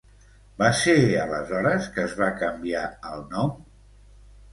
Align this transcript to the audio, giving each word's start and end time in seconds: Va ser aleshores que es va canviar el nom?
Va 0.59 0.69
ser 0.77 0.95
aleshores 1.23 1.89
que 1.97 2.05
es 2.09 2.15
va 2.21 2.29
canviar 2.39 2.81
el 3.11 3.21
nom? 3.35 3.53